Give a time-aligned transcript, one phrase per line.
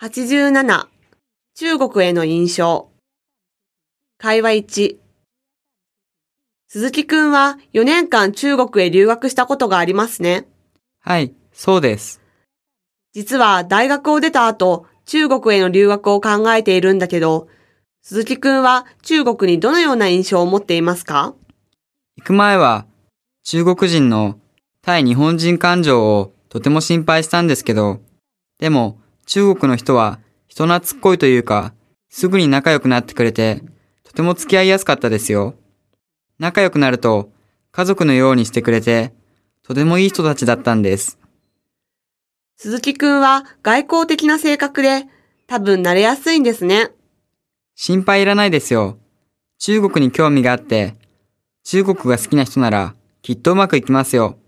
[0.00, 0.86] 87
[1.56, 2.88] 中国への印象
[4.16, 4.96] 会話1
[6.68, 10.46] 鈴木くんは4年間中国へ留学したことがありますね。
[11.00, 12.20] はい、そうです。
[13.12, 17.48] 実は大学を出た後、中国への留学を考えているんだけど、
[18.02, 21.34] 鈴木くんは中国にどのような印象を持っていますか？
[22.18, 22.86] 行く前は
[23.42, 24.38] 中国人の
[24.80, 28.00] 対日本人感情をとても心配したんですけど、
[28.60, 31.74] でも中国の人は人懐っこいというか、
[32.08, 33.62] すぐに仲良くなってくれて、
[34.02, 35.54] とても付き合いやすかったですよ。
[36.38, 37.30] 仲良くなると
[37.70, 39.12] 家族のようにしてくれて、
[39.62, 41.18] とてもいい人たちだったんです。
[42.56, 45.04] 鈴木くんは外交的な性格で
[45.46, 46.90] 多分慣れやすいんですね。
[47.74, 48.96] 心配いらないですよ。
[49.58, 50.94] 中国に興味があって、
[51.64, 54.38] 中国が好きな人ならきっとうまくいきますよ。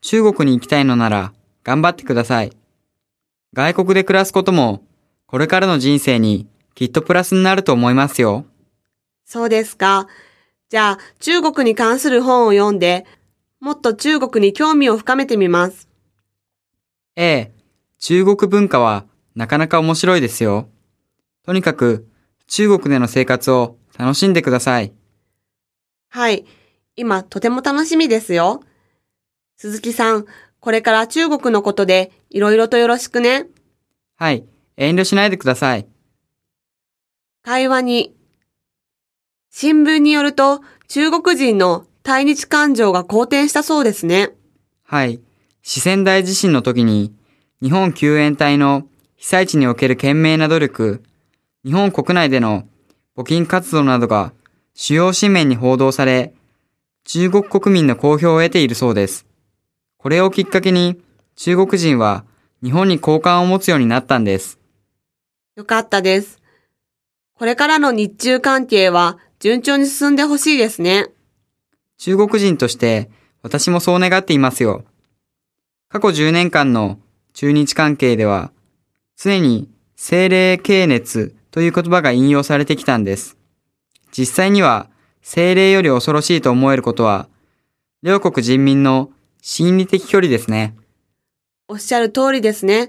[0.00, 2.63] 中国に行きたいのなら頑張ってください。
[3.54, 4.82] 外国で暮らすことも
[5.26, 8.46] これからの人生にきっとプラスになると思いますよ。
[9.24, 10.08] そうですか。
[10.70, 13.06] じゃあ中国に関する本を読んで、
[13.60, 15.88] もっと中国に興味を深めてみます。
[17.14, 17.52] ええ、
[18.00, 20.68] 中国文化はなかなか面白いですよ。
[21.46, 22.08] とにかく
[22.48, 24.92] 中国での生活を楽しんでください。
[26.08, 26.44] はい。
[26.96, 28.64] 今とても楽しみですよ。
[29.56, 30.26] 鈴木さん、
[30.60, 33.46] これから中国のことでいろいろとよろしくね。
[34.16, 34.44] はい、
[34.76, 35.86] 遠慮しないでください。
[37.42, 38.14] 会話に。
[39.50, 44.32] 新聞によると中国人の対日感情が好転したそうですね。
[44.82, 45.20] はい。
[45.62, 47.14] 四川大地震の時に、
[47.62, 51.02] 日本救援隊の被災地における懸命な努力、
[51.64, 52.68] 日本国内での
[53.16, 54.32] 募金活動などが
[54.74, 56.34] 主要紙面に報道され、
[57.04, 59.26] 中国国民の好評を得ているそうです。
[60.04, 61.00] これをきっかけに、
[61.34, 62.26] 中国人は
[62.62, 64.58] 日本に好感を持つようになったんです。
[65.56, 66.42] よかったです。
[67.32, 71.06] これからの日中関係は順調に進んでほしいですね。
[71.96, 73.10] 中国人として
[73.40, 74.84] 私もそう願っていますよ。
[75.88, 76.98] 過去10年間の
[77.32, 78.52] 中日関係では、
[79.16, 83.38] 常に精霊系熱という言葉が引用されてきたんです。
[84.12, 84.90] 実際には
[85.22, 87.26] 精霊より恐ろしいと思えることは、
[88.02, 89.08] 両国人民の
[89.46, 90.74] 心理的距離ですね。
[91.68, 92.88] おっしゃる通りですね。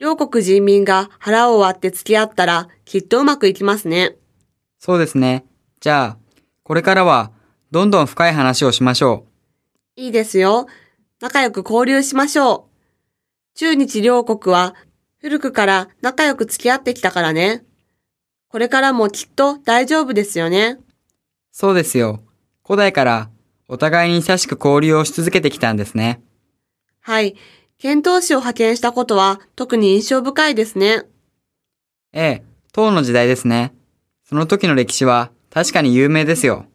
[0.00, 4.16] 両国人民が腹を割って付き合ったらきっとうまくいきますね。
[4.80, 5.44] そうですね。
[5.78, 6.18] じゃあ、
[6.64, 7.30] これからは
[7.70, 9.26] どんどん深い話をしましょ
[9.96, 10.00] う。
[10.00, 10.66] いいですよ。
[11.20, 12.68] 仲良く交流しましょ
[13.54, 13.56] う。
[13.56, 14.74] 中日両国は
[15.18, 17.64] 古くから仲良く付き合ってきたからね。
[18.48, 20.78] これからもきっと大丈夫ですよね。
[21.52, 22.24] そうですよ。
[22.66, 23.30] 古代から
[23.72, 26.20] お互いに親しく交流をし続けてきたんですね。
[27.00, 27.36] はい。
[27.78, 31.04] 遣唐使を派遣したことは特に印象深いですね。
[32.12, 32.42] ええ、
[32.72, 33.72] 唐の時代ですね。
[34.24, 36.66] その時の歴史は確かに有名ですよ。